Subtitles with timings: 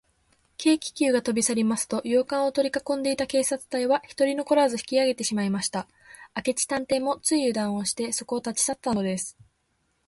[0.57, 5.87] 軽気球がとびさりますと、洋館をとりかこんでいた警官隊は、ひとり残らず引きあげてしまいました。
[6.35, 9.37] 明智探偵も、ついゆだんをして、そこを立ちさったのです。